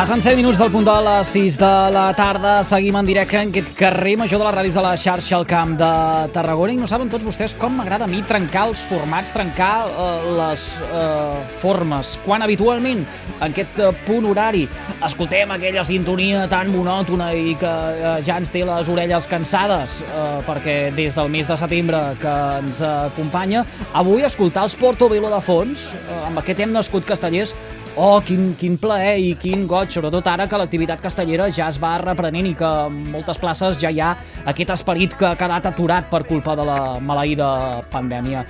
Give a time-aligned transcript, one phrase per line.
[0.00, 2.62] Passen 7 minuts del punt de les 6 de la tarda.
[2.64, 5.74] Seguim en directe en aquest carrer major de les ràdios de la xarxa al Camp
[5.76, 5.90] de
[6.32, 6.72] Tarragona.
[6.72, 10.62] I no saben tots vostès com m'agrada a mi trencar els formats, trencar eh, les
[10.86, 12.14] eh, formes.
[12.24, 14.62] Quan habitualment en aquest eh, punt horari
[15.04, 20.22] escoltem aquella sintonia tan monòtona i que eh, ja ens té les orelles cansades eh,
[20.48, 25.84] perquè des del mes de setembre que ens acompanya, avui escoltar els Portobello de fons,
[26.06, 27.52] eh, amb aquest hem nascut castellers,
[27.98, 31.96] Oh, quin, quin plaer i quin goig, sobretot ara que l'activitat castellera ja es va
[31.98, 34.12] reprenent i que en moltes places ja hi ha
[34.52, 37.48] aquest esperit que ha quedat aturat per culpa de la maleïda
[37.90, 38.44] pandèmia.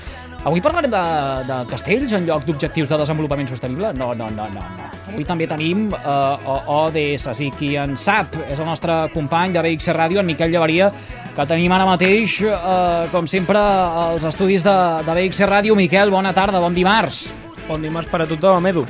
[0.45, 1.03] Avui parlarem de,
[1.49, 3.91] de castells en lloc d'objectius de desenvolupament sostenible?
[3.97, 4.63] No, no, no, no.
[4.77, 4.89] no.
[5.11, 9.93] Avui també tenim uh, ODS, i qui en sap és el nostre company de BX
[9.97, 10.89] Ràdio, en Miquel Llevaria,
[11.37, 15.77] que tenim ara mateix, uh, com sempre, als estudis de, de BX Ràdio.
[15.77, 17.27] Miquel, bona tarda, bon dimarts.
[17.69, 18.89] Bon dimarts per a tothom, Edu.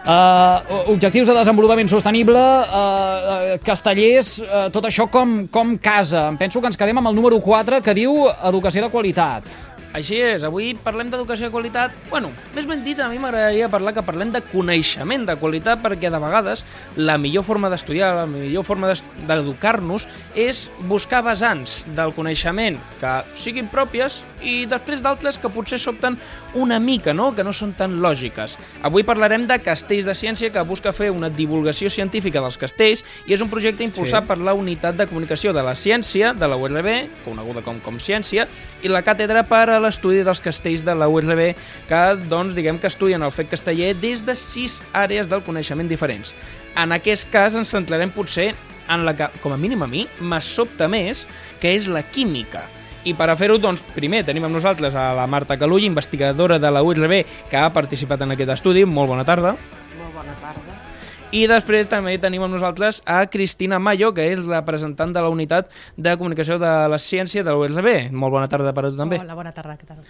[0.00, 6.24] Uh, objectius de desenvolupament sostenible, uh, castellers, uh, tot això com, com casa.
[6.32, 9.50] Em penso que ens quedem amb el número 4 que diu educació de qualitat.
[9.92, 11.94] Així és, avui parlem d'educació de qualitat.
[12.12, 16.12] Bueno, més ben dit, a mi m'agradaria parlar que parlem de coneixement de qualitat perquè
[16.12, 16.62] de vegades
[16.96, 18.92] la millor forma d'estudiar, la millor forma
[19.26, 20.06] d'educar-nos
[20.38, 26.16] és buscar vessants del coneixement que siguin pròpies i després d'altres que potser sobten
[26.54, 27.32] una mica, no?
[27.34, 28.56] que no són tan lògiques.
[28.86, 33.34] Avui parlarem de Castells de Ciència que busca fer una divulgació científica dels castells i
[33.34, 34.28] és un projecte impulsat Sí.
[34.28, 38.46] per la Unitat de Comunicació de la Ciència de la URB, coneguda com com Ciència,
[38.82, 41.54] i la Càtedra per a l'Estudi dels Castells de la URB,
[41.88, 46.34] que, doncs, diguem que estudien el fet casteller des de sis àrees del coneixement diferents.
[46.78, 48.52] En aquest cas ens centrarem potser
[48.90, 51.26] en la que, com a mínim a mi, me sobta més,
[51.62, 52.66] que és la química.
[53.08, 56.70] I per a fer-ho, doncs, primer tenim amb nosaltres a la Marta Calull, investigadora de
[56.70, 58.84] la URB, que ha participat en aquest estudi.
[58.84, 59.56] Molt bona tarda.
[59.96, 60.89] Molt bona tarda.
[61.30, 65.30] I després també tenim amb nosaltres a Cristina Mayo, que és la representant de la
[65.30, 68.10] Unitat de Comunicació de la Ciència de la URB.
[68.10, 69.20] Molt bona tarda per a tu també.
[69.22, 70.00] Hola, bona tarda, què tal?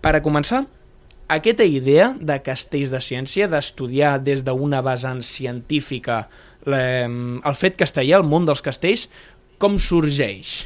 [0.00, 0.62] Per a començar,
[1.28, 6.22] aquesta idea de castells de ciència, d'estudiar des d'una vessant científica
[6.66, 9.06] el fet castellà, el món dels castells,
[9.60, 10.62] com sorgeix?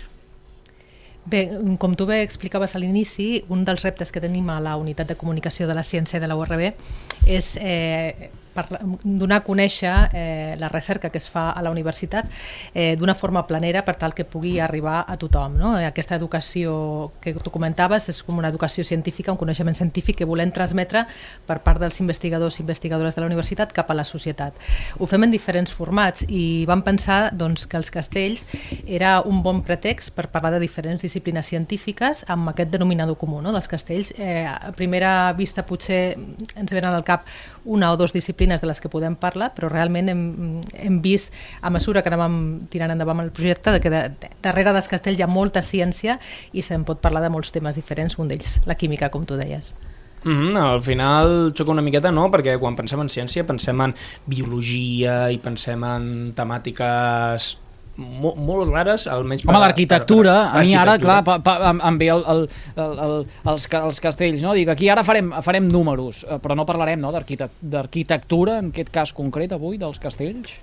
[1.30, 1.42] Bé,
[1.82, 5.18] com tu bé explicaves a l'inici, un dels reptes que tenim a la Unitat de
[5.18, 6.70] Comunicació de la Ciència de la URB
[7.28, 12.28] és eh, parla, donar a conèixer eh, la recerca que es fa a la universitat
[12.74, 15.56] eh, d'una forma planera per tal que pugui arribar a tothom.
[15.58, 15.74] No?
[15.76, 20.52] Aquesta educació que tu comentaves és com una educació científica, un coneixement científic que volem
[20.54, 21.06] transmetre
[21.46, 24.56] per part dels investigadors i investigadores de la universitat cap a la societat.
[24.98, 28.46] Ho fem en diferents formats i vam pensar doncs, que els castells
[28.86, 33.52] era un bon pretext per parlar de diferents disciplines científiques amb aquest denominador comú no?
[33.54, 34.12] dels castells.
[34.18, 36.16] Eh, a primera vista potser
[36.56, 37.26] ens venen al cap
[37.64, 40.24] una o dues disciplines de les que podem parlar, però realment hem,
[40.74, 41.30] hem vist
[41.62, 45.22] a mesura que anàvem tirant endavant el projecte de que de, de, darrere dels castells
[45.22, 46.18] hi ha molta ciència
[46.50, 49.70] i se'n pot parlar de molts temes diferents, un d'ells la química, com tu deies.
[50.24, 52.28] Mm -hmm, al final xoca una miqueta, no?
[52.30, 53.94] Perquè quan pensem en ciència pensem en
[54.26, 57.56] biologia i pensem en temàtiques
[58.00, 59.44] mo molt rares, almenys...
[59.46, 62.44] Home, l'arquitectura, a mi ara, clar, pa, pa, em, em ve el, el,
[62.74, 63.16] el, el,
[63.52, 64.56] els, els castells, no?
[64.56, 68.90] Dic, aquí ara farem, farem números, eh, però no parlarem no, d'arquitec- d'arquitectura, en aquest
[68.94, 70.56] cas concret avui, dels castells.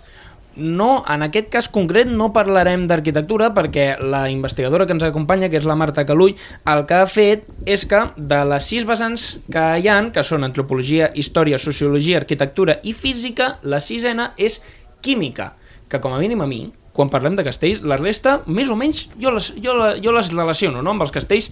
[0.58, 5.60] No, en aquest cas concret no parlarem d'arquitectura perquè la investigadora que ens acompanya, que
[5.60, 6.34] és la Marta Calull,
[6.66, 10.48] el que ha fet és que de les sis vessants que hi han, que són
[10.48, 14.58] antropologia, història, sociologia, arquitectura i física, la sisena és
[15.06, 15.52] química,
[15.94, 16.64] que com a mínim a mi,
[16.98, 20.82] quan parlem de castells, la resta, més o menys, jo les, jo, jo les relaciono
[20.82, 21.52] no, amb els castells,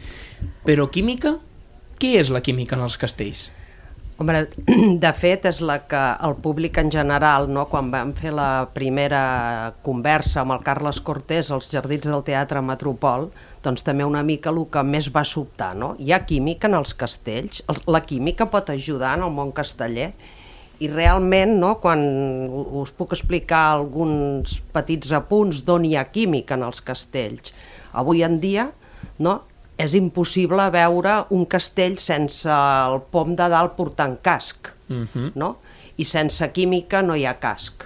[0.65, 1.37] però química?
[2.01, 3.45] Què és la química en els castells?
[4.17, 4.47] Home,
[5.03, 9.73] de fet, és la que el públic en general, no, quan vam fer la primera
[9.83, 13.27] conversa amb el Carles Cortés als Jardins del Teatre Metropol,
[13.65, 15.73] doncs també una mica el que més va sobtar.
[15.75, 15.93] No?
[15.99, 17.61] Hi ha química en els castells,
[17.91, 20.13] la química pot ajudar en el món casteller
[20.83, 22.01] i realment, no, quan
[22.81, 27.53] us puc explicar alguns petits apunts d'on hi ha química en els castells,
[27.93, 28.69] avui en dia
[29.19, 29.41] no,
[29.79, 35.31] és impossible veure un castell sense el pom de dalt portant casc, Mhm.
[35.35, 35.57] no?
[35.97, 37.85] i sense química no hi ha casc.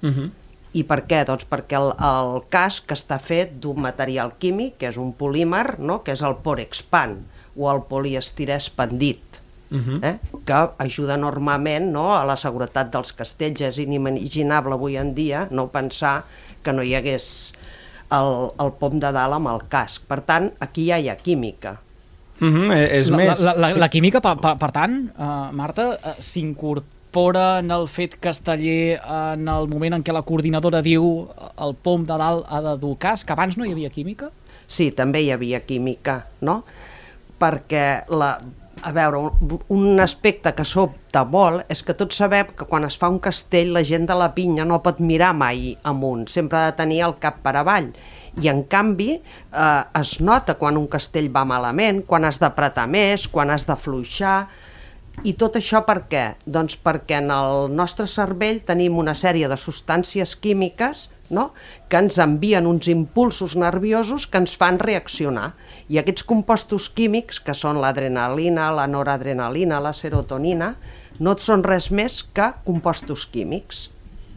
[0.00, 0.30] Mhm.
[0.74, 1.24] I per què?
[1.26, 6.02] Doncs perquè el, el casc està fet d'un material químic, que és un polímer, no?
[6.04, 7.18] que és el porexpan,
[7.56, 9.27] o el poliestirè expandit,
[9.70, 10.04] Mhm.
[10.04, 10.18] eh?
[10.46, 12.16] que ajuda enormement no?
[12.16, 13.60] a la seguretat dels castells.
[13.60, 16.24] És inimaginable avui en dia no pensar
[16.62, 17.52] que no hi hagués
[18.10, 20.04] el, el pom de dalt amb el casc.
[20.08, 21.78] Per tant, aquí ja hi ha química.
[22.38, 23.40] Mhm, eh, És la, més...
[23.42, 28.14] La, la, la química, per, per, per tant, uh, Marta, uh, s'incorpora en el fet
[28.22, 31.26] casteller en el moment en què la coordinadora diu
[31.58, 34.30] el pom de dalt ha de dur casc, abans no hi havia química?
[34.68, 36.62] Sí, també hi havia química, no?
[37.40, 38.36] Perquè, la,
[38.82, 42.96] a veure, un, un aspecte que sobta molt és que tots sabem que quan es
[43.00, 46.70] fa un castell la gent de la pinya no pot mirar mai amunt, sempre ha
[46.70, 47.90] de tenir el cap per avall.
[48.38, 53.26] I en canvi eh, es nota quan un castell va malament, quan has d'apretar més,
[53.28, 54.38] quan has d'afluixar,
[55.26, 56.24] i tot això per què?
[56.46, 61.52] Doncs perquè en el nostre cervell tenim una sèrie de substàncies químiques no?
[61.88, 65.52] que ens envien uns impulsos nerviosos que ens fan reaccionar.
[65.88, 70.74] I aquests compostos químics, que són l'adrenalina, la noradrenalina, la serotonina,
[71.18, 73.88] no són res més que compostos químics.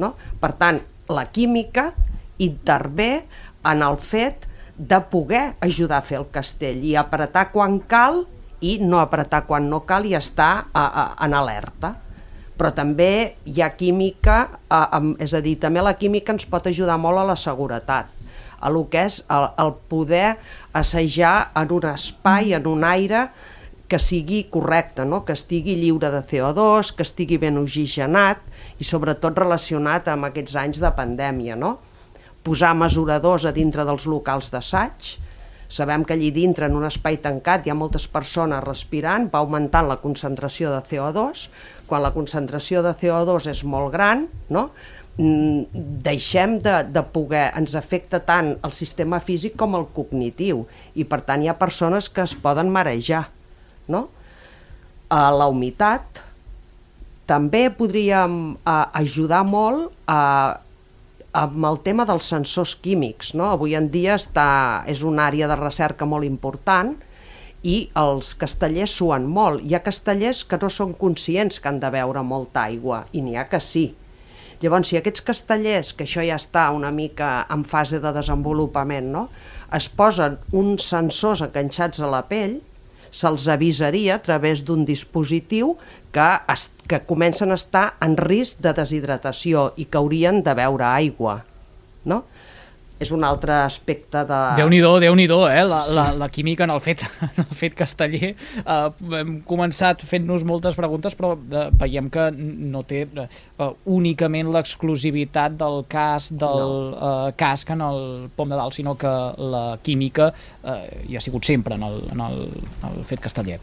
[0.01, 0.15] No?
[0.41, 1.91] Per tant, la química
[2.41, 3.25] intervé
[3.67, 4.47] en el fet
[4.77, 8.23] de poder ajudar a fer el castell i apretar quan cal
[8.61, 11.95] i no apretar quan no cal i estar a, a, en alerta.
[12.59, 14.41] Però també hi ha química,
[15.19, 18.11] és a dir, també la química ens pot ajudar molt a la seguretat,
[18.61, 20.35] a lo que és el, el poder
[20.77, 23.29] assajar en un espai, en un aire
[23.91, 25.25] que sigui correcte, no?
[25.27, 28.45] que estigui lliure de CO2, que estigui ben oxigenat
[28.79, 31.57] i sobretot relacionat amb aquests anys de pandèmia.
[31.59, 31.73] No?
[32.45, 35.17] Posar mesuradors a dintre dels locals d'assaig,
[35.71, 39.87] Sabem que allí dintre, en un espai tancat, hi ha moltes persones respirant, va augmentant
[39.87, 41.45] la concentració de CO2.
[41.87, 44.65] Quan la concentració de CO2 és molt gran, no?
[45.15, 45.67] Mm,
[46.03, 50.63] deixem de, de poder, ens afecta tant el sistema físic com el cognitiu
[50.95, 53.25] i per tant hi ha persones que es poden marejar.
[53.91, 54.05] No?
[55.11, 56.21] A la humitat
[57.27, 60.59] també podríem eh, ajudar molt a
[61.37, 63.51] amb el tema dels sensors químics, no?
[63.55, 66.93] avui en dia està, és una àrea de recerca molt important
[67.63, 69.63] i els castellers suen molt.
[69.63, 73.37] Hi ha castellers que no són conscients que han de beure molta aigua i n'hi
[73.37, 73.91] ha que sí.
[74.61, 79.29] Llavors, si aquests castellers, que això ja està una mica en fase de desenvolupament, no?
[79.73, 82.59] es posen uns sensors enganxats a la pell,
[83.11, 85.75] se'ls avisaria a través d'un dispositiu
[86.15, 90.87] que, es, que comencen a estar en risc de deshidratació i que haurien de beure
[90.87, 91.41] aigua.
[92.07, 92.23] No?
[93.01, 94.39] És un altre aspecte de...
[94.59, 95.63] Déu-n'hi-do, déu nhi déu eh?
[95.65, 97.01] La, la, la química en el fet,
[97.31, 98.35] en el fet casteller.
[98.61, 105.57] Uh, hem començat fent-nos moltes preguntes, però uh, veiem que no té uh, únicament l'exclusivitat
[105.57, 106.93] del cas del no.
[106.93, 108.01] uh, casc en el
[108.37, 109.11] pom de dalt, sinó que
[109.41, 112.43] la química uh, hi ha sigut sempre en el, en el,
[112.83, 113.57] en el fet casteller.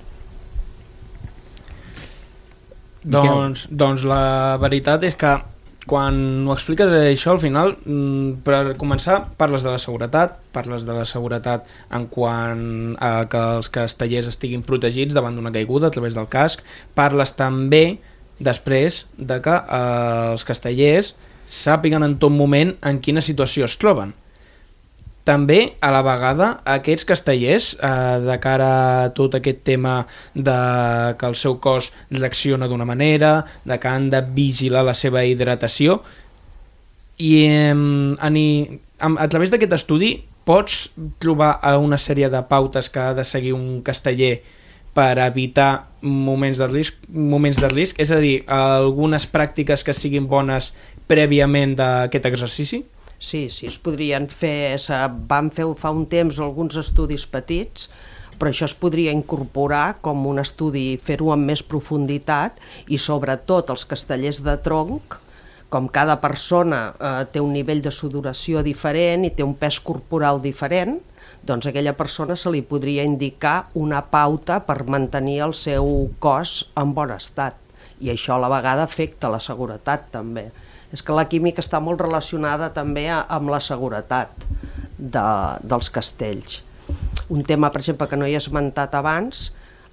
[3.09, 5.37] Doncs, doncs la veritat és que
[5.89, 10.93] quan ho expliques això al final, mm, per començar, parles de la seguretat, parles de
[10.93, 16.15] la seguretat en quant a que els castellers estiguin protegits davant d'una caiguda a través
[16.15, 16.63] del casc,
[16.95, 17.99] parles també
[18.39, 21.15] després de que eh, els castellers
[21.49, 24.13] sàpiguen en tot moment en quina situació es troben.
[25.29, 27.89] També, a la vegada, aquests castellers, eh,
[28.25, 28.69] de cara
[29.05, 30.57] a tot aquest tema de
[31.21, 36.01] que el seu cos reacciona d'una manera, de que han de vigilar la seva hidratació,
[37.19, 37.77] i eh,
[38.17, 40.15] a, a, a través d'aquest estudi
[40.49, 40.87] pots
[41.21, 44.39] trobar una sèrie de pautes que ha de seguir un casteller
[44.97, 50.25] per evitar moments de risc, moments de risc és a dir, algunes pràctiques que siguin
[50.31, 50.73] bones
[51.11, 52.87] prèviament d'aquest exercici?
[53.19, 54.97] Sí, sí, es podrien fer, se
[55.31, 57.89] van fer fa un temps alguns estudis petits,
[58.39, 63.85] però això es podria incorporar com un estudi, fer-ho amb més profunditat i sobretot els
[63.91, 65.19] castellers de tronc,
[65.69, 70.39] com cada persona eh, té un nivell de sudoració diferent i té un pes corporal
[70.41, 71.01] diferent,
[71.43, 76.61] doncs a aquella persona se li podria indicar una pauta per mantenir el seu cos
[76.79, 77.59] en bon estat
[78.01, 80.49] i això a la vegada afecta la seguretat també.
[80.93, 84.31] És que la química està molt relacionada també a, amb la seguretat
[84.99, 85.25] de,
[85.63, 86.63] dels castells.
[87.29, 89.51] Un tema, per exemple, que no hi he esmentat abans,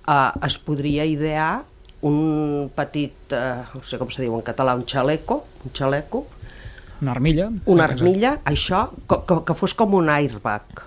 [0.07, 1.63] eh, es podria idear
[2.05, 6.25] un petit, eh, no sé com se diu en català, un xaleco, un xaleco,
[7.01, 7.49] Una armilla.
[7.65, 10.85] una armilla, això, que, que, que fos com un airbag,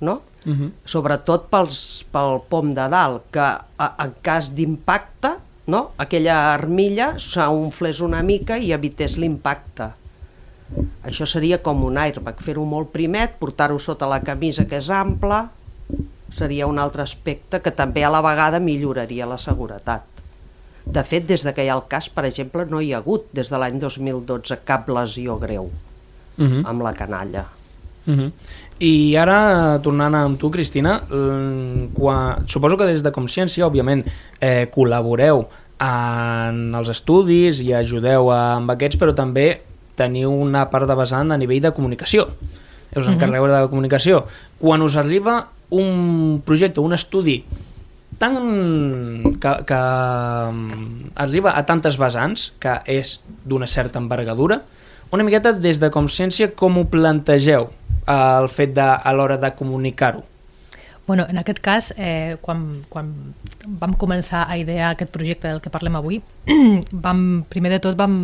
[0.00, 0.20] no?
[0.46, 0.70] Uh -huh.
[0.84, 5.36] Sobretot pels, pel pom de dalt, que a, en cas d'impacte,
[5.68, 5.90] no?
[6.00, 9.92] aquella armilla s'unflés una mica i evités l'impacte.
[11.08, 15.46] Això seria com un airbag, fer-ho molt primet, portar-ho sota la camisa que és ample,
[16.36, 20.04] seria un altre aspecte que també a la vegada milloraria la seguretat.
[20.88, 23.28] De fet, des de que hi ha el cas, per exemple, no hi ha hagut
[23.36, 25.70] des de l'any 2012 cap lesió greu
[26.38, 26.62] Uh -huh.
[26.70, 27.44] amb la canalla.
[28.08, 28.32] Uh -huh.
[28.78, 32.46] I ara, tornant amb tu, Cristina, mm, quan...
[32.46, 34.04] suposo que des de Consciència, òbviament,
[34.40, 35.46] eh, col·laboreu
[35.78, 39.60] en els estudis i ajudeu amb aquests, però també
[39.96, 42.28] teniu una part de vessant a nivell de comunicació.
[42.96, 44.24] Us encarregueu de la comunicació.
[44.58, 47.44] Quan us arriba un projecte, un estudi
[48.18, 48.34] tan
[49.38, 49.80] que, que
[50.52, 54.62] mm, arriba a tantes vessants, que és d'una certa envergadura,
[55.10, 57.70] una miqueta des de consciència com ho plantegeu
[58.08, 60.24] el fet de, a l'hora de comunicar-ho?
[61.08, 63.14] Bueno, en aquest cas, eh, quan, quan
[63.80, 66.18] vam començar a idear aquest projecte del que parlem avui,
[67.06, 68.18] vam, primer de tot vam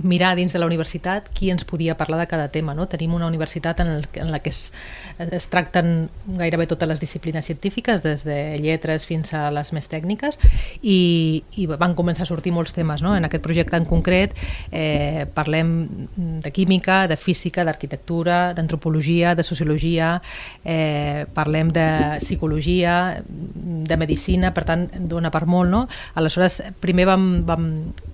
[0.00, 2.72] mirar dins de la universitat qui ens podia parlar de cada tema.
[2.72, 2.88] No?
[2.88, 4.72] Tenim una universitat en, el, en la que es,
[5.18, 10.38] es tracten gairebé totes les disciplines científiques, des de lletres fins a les més tècniques,
[10.82, 13.02] i, i van començar a sortir molts temes.
[13.04, 13.14] No?
[13.16, 14.34] En aquest projecte en concret
[14.70, 15.72] eh, parlem
[16.16, 20.16] de química, de física, d'arquitectura, d'antropologia, de sociologia,
[20.64, 21.86] eh, parlem de
[22.20, 25.84] psicologia, de medicina, per tant, dona per molt, no?
[26.14, 27.66] Aleshores, primer vam, vam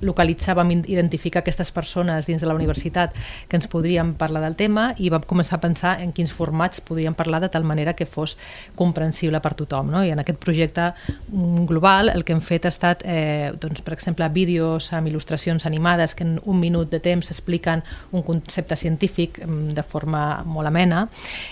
[0.02, 3.16] localitzar, vam identificar aquestes persones dins de la universitat
[3.48, 6.82] que ens podrien parlar del tema i vam començar a pensar en quins formats
[7.22, 8.36] parlar de tal manera que fos
[8.74, 10.04] comprensible per tothom, no?
[10.04, 10.92] I en aquest projecte
[11.28, 15.66] mm, global el que hem fet ha estat, eh, doncs, per exemple, vídeos amb il·lustracions
[15.66, 17.82] animades que en un minut de temps expliquen
[18.12, 21.06] un concepte científic mm, de forma molt amena.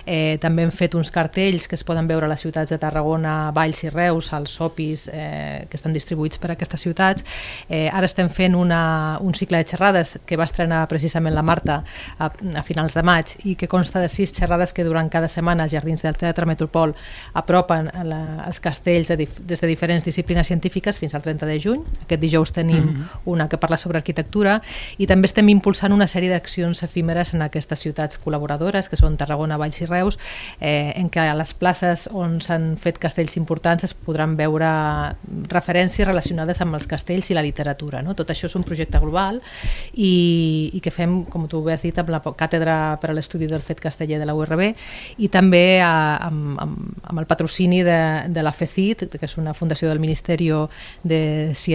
[0.07, 3.51] Eh, també hem fet uns cartells que es poden veure a les ciutats de Tarragona,
[3.55, 7.25] Valls i Reus, als SOPIs eh, que estan distribuïts per aquestes ciutats.
[7.69, 11.81] Eh, ara estem fent una, un cicle de xerrades que va estrenar precisament la Marta
[12.19, 15.65] a, a finals de maig i que consta de sis xerrades que durant cada setmana
[15.65, 16.95] als jardins del Teatre Metropol
[17.39, 21.47] apropen a la, els castells de dif, des de diferents disciplines científiques fins al 30
[21.47, 21.85] de juny.
[22.05, 23.21] Aquest dijous tenim mm -hmm.
[23.25, 24.61] una que parla sobre arquitectura
[24.99, 29.57] i també estem impulsant una sèrie d'accions efímeres en aquestes ciutats col·laboradores que són Tarragona,
[29.57, 30.19] Valls i Reus
[30.61, 34.71] eh, en què a les places on s'han fet castells importants es podran veure
[35.49, 38.03] referències relacionades amb els castells i la literatura.
[38.03, 38.15] No?
[38.15, 39.41] Tot això és un projecte global
[39.95, 43.49] i, i que fem, com tu bé has dit, amb la càtedra per a l'estudi
[43.51, 44.71] del fet casteller de la URB
[45.21, 47.99] i també a, amb, amb, amb el patrocini de,
[48.33, 50.49] de la FECIT, que és una fundació del Ministeri
[51.05, 51.21] de,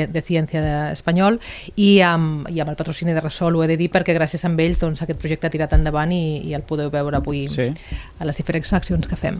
[0.09, 1.39] de Ciència espanyol,
[1.75, 4.51] i amb, i amb el patrocini de Resol, ho he de dir, perquè gràcies a
[4.65, 7.69] ells doncs, aquest projecte ha tirat endavant i, i el podeu veure avui Sí.
[8.19, 9.39] a les diferents accions que fem.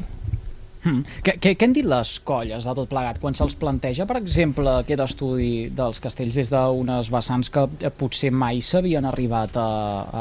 [0.86, 1.02] Hmm.
[1.26, 4.70] Què, què, què han dit les colles de tot plegat quan se'ls planteja, per exemple,
[4.84, 9.70] aquest estudi dels castells des d'unes vessants que eh, potser mai s'havien arribat a,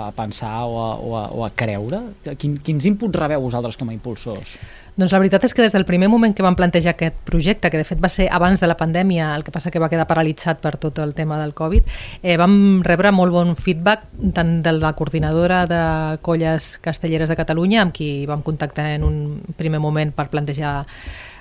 [0.04, 2.00] a pensar o a, o a, o a creure?
[2.40, 4.56] Quin, quins inputs rebeu vosaltres com a impulsors?
[4.94, 7.80] Doncs la veritat és que des del primer moment que vam plantejar aquest projecte, que
[7.80, 10.60] de fet va ser abans de la pandèmia, el que passa que va quedar paralitzat
[10.62, 11.90] per tot el tema del Covid,
[12.22, 15.82] eh, vam rebre molt bon feedback tant de la coordinadora de
[16.22, 19.18] colles castelleres de Catalunya, amb qui vam contactar en un
[19.58, 20.86] primer moment per plantejar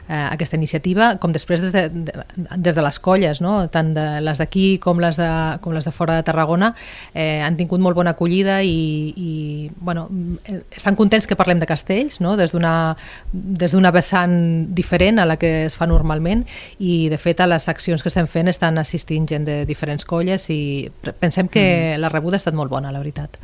[0.08, 2.26] eh, aquesta iniciativa, com després des de, de,
[2.58, 3.68] des de les colles, no?
[3.74, 5.30] tant de les d'aquí com, les de,
[5.64, 6.74] com les de fora de Tarragona,
[7.14, 9.34] eh, han tingut molt bona acollida i, i
[9.80, 10.08] bueno,
[10.46, 12.36] eh, estan contents que parlem de castells, no?
[12.38, 14.38] des d'una vessant
[14.76, 16.46] diferent a la que es fa normalment
[16.80, 20.50] i de fet a les accions que estem fent estan assistint gent de diferents colles
[20.54, 23.40] i pensem que la rebuda ha estat molt bona, la veritat.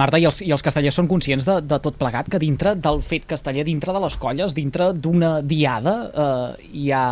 [0.00, 3.02] Marta, i els, i els castellers són conscients de, de tot plegat, que dintre del
[3.04, 7.06] fet casteller, dintre de les colles, dintre d'una diada, eh, hi, ha,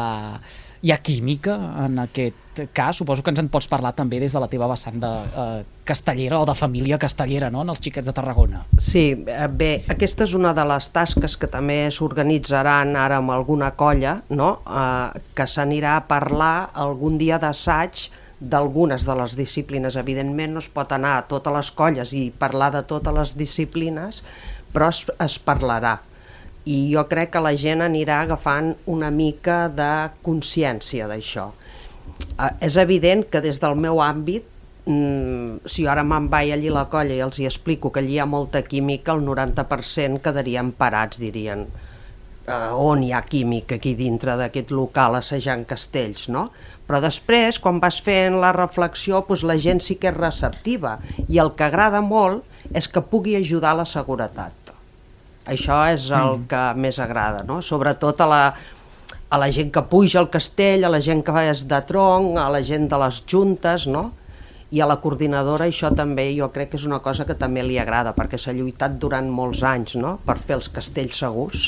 [0.82, 2.40] hi ha química en aquest
[2.74, 2.98] cas?
[2.98, 6.40] Suposo que ens en pots parlar també des de la teva vessant de eh, castellera
[6.42, 8.64] o de família castellera, no?, en els xiquets de Tarragona.
[8.78, 13.72] Sí, eh, bé, aquesta és una de les tasques que també s'organitzaran ara amb alguna
[13.78, 14.56] colla, no?
[14.66, 18.08] eh, que s'anirà a parlar algun dia d'assaig
[18.50, 19.96] d'algunes de les disciplines.
[19.96, 24.22] Evidentment no es pot anar a totes les colles i parlar de totes les disciplines,
[24.74, 25.98] però es, es parlarà.
[26.66, 31.50] I jo crec que la gent anirà agafant una mica de consciència d'això.
[32.38, 34.44] eh, és evident que des del meu àmbit
[34.86, 38.14] mm, si jo ara me'n vaig allí la colla i els hi explico que allí
[38.14, 41.66] hi ha molta química, el 90% quedarien parats, dirien
[42.52, 46.50] uh, on hi ha química aquí dintre d'aquest local assajant castells, no?
[46.86, 51.40] Però després, quan vas fent la reflexió, doncs la gent sí que és receptiva i
[51.40, 52.44] el que agrada molt
[52.76, 54.72] és que pugui ajudar a la seguretat.
[55.48, 56.48] Això és el mm.
[56.50, 57.60] que més agrada, no?
[57.64, 58.42] Sobretot a la,
[59.28, 62.50] a la gent que puja al castell, a la gent que és de tronc, a
[62.52, 64.10] la gent de les juntes, no?
[64.72, 67.76] i a la coordinadora això també jo crec que és una cosa que també li
[67.80, 70.14] agrada perquè s'ha lluitat durant molts anys no?
[70.24, 71.66] per fer els castells segurs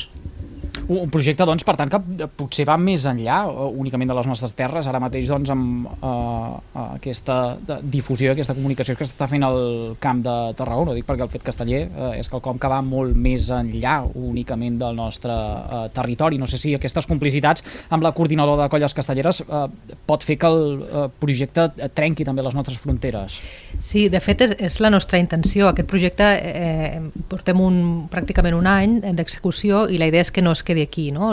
[0.88, 4.54] un projecte, doncs, per tant, que potser va més enllà uh, únicament de les nostres
[4.56, 6.58] terres, ara mateix, doncs, amb uh,
[6.96, 11.32] aquesta difusió, aquesta comunicació que s'està fent al Camp de Tarragona, ho dic perquè el
[11.32, 16.40] fet casteller uh, és quelcom que va molt més enllà únicament del nostre uh, territori.
[16.40, 17.64] No sé si aquestes complicitats
[17.94, 19.66] amb la coordinadora de colles castelleres uh,
[20.06, 23.40] pot fer que el uh, projecte trenqui també les nostres fronteres.
[23.80, 25.68] Sí, de fet, és, és la nostra intenció.
[25.70, 27.00] Aquest projecte eh,
[27.30, 27.76] portem un,
[28.10, 31.10] pràcticament un any d'execució i la idea és que no es quedi aquí.
[31.12, 31.32] No?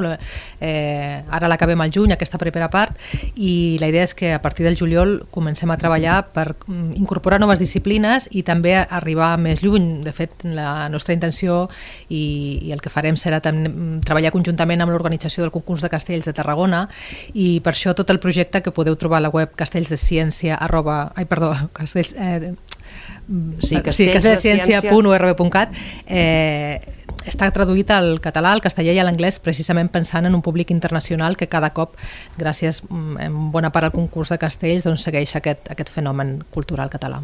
[0.60, 2.98] Eh, ara l'acabem al juny, aquesta primera part,
[3.36, 7.40] i la idea és que a partir del juliol comencem a treballar per mm, incorporar
[7.42, 10.02] noves disciplines i també arribar més lluny.
[10.06, 11.68] De fet, la nostra intenció
[12.10, 15.90] i, i el que farem serà també mm, treballar conjuntament amb l'organització del concurs de
[15.90, 16.86] castells de Tarragona
[17.34, 21.26] i per això tot el projecte que podeu trobar a la web castellsdeciència arroba, ai,
[21.30, 22.54] perdó, castells, eh,
[23.60, 29.92] sí, castells, sí, castellsciència.urb.cat eh, està traduït al català, al castellà i a l'anglès precisament
[29.94, 31.98] pensant en un públic internacional que cada cop,
[32.38, 36.90] gràcies mm, en bona part al concurs de castells, doncs segueix aquest, aquest fenomen cultural
[36.90, 37.22] català.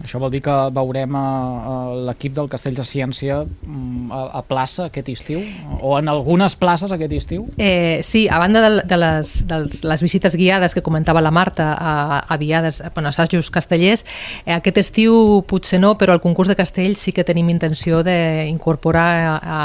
[0.00, 1.24] Això vol dir que veurem a,
[1.70, 1.74] a
[2.08, 5.42] l'equip del Castell de Ciència mm, a, a plaça aquest estiu?
[5.84, 7.44] O en algunes places aquest estiu?
[7.60, 9.58] Eh, sí, a banda de, de, les, de
[9.90, 11.92] les visites guiades que comentava la Marta a,
[12.24, 14.06] a diades, bueno, assajos castellers,
[14.46, 19.08] eh, aquest estiu potser no, però al concurs de castells sí que tenim intenció d'incorporar
[19.20, 19.60] a, a,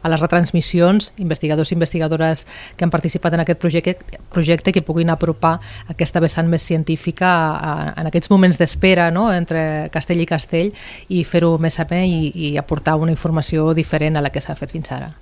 [0.00, 5.10] a les retransmissions investigadors i investigadores que han participat en aquest projecte, projecte que puguin
[5.10, 5.56] apropar
[5.90, 9.30] aquesta vessant més científica a, a, en aquests moments d'espera no?
[9.34, 10.72] entre castell i castell
[11.08, 14.56] i fer-ho més a més i, i aportar una informació diferent a la que s'ha
[14.58, 15.12] fet fins ara.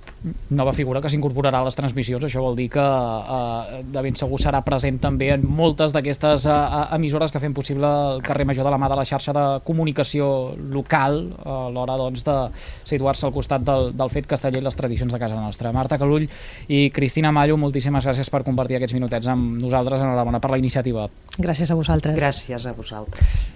[0.54, 4.38] Nova figura que s'incorporarà a les transmissions, això vol dir que eh, de ben segur
[4.38, 6.58] serà present també en moltes d'aquestes eh,
[6.94, 10.28] emissores que fem possible el carrer Major de la mà de la xarxa de comunicació
[10.70, 12.36] local a l'hora doncs, de
[12.86, 15.74] situar-se al costat del, del fet casteller i les tradicions de casa nostra.
[15.74, 16.28] Marta Calull
[16.70, 20.06] i Cristina Mallo, moltíssimes gràcies per compartir aquests minutets amb nosaltres.
[20.06, 21.08] Enhorabona per la iniciativa.
[21.34, 22.14] Gràcies a vosaltres.
[22.18, 23.50] Gràcies a vosaltres.